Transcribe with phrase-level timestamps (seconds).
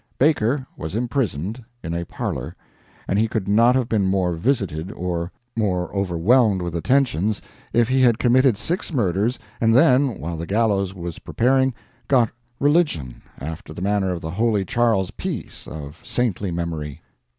[0.17, 2.55] Baker was "imprisoned" in a parlor;
[3.07, 7.39] and he could not have been more visited, or more overwhelmed with attentions,
[7.71, 11.75] if he had committed six murders and then while the gallows was preparing
[12.07, 17.03] "got religion" after the manner of the holy Charles Peace, of saintly memory.